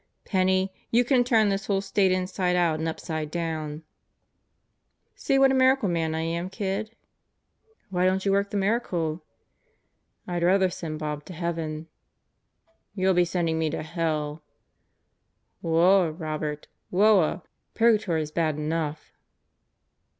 [0.25, 3.83] Penney, you can turn this whole State inside out and upside down,"
[5.13, 6.95] "See what a miracle man I am, kid?"
[7.91, 9.23] "Why don't you work the miracle?"
[10.25, 11.87] "I'd rather send Bob to heaven."
[12.95, 14.41] "You'll be sending me to hell"
[15.61, 16.67] "Whoa, Robert!
[16.89, 17.43] Whoa!
[17.75, 19.13] Purgatory's bad enough."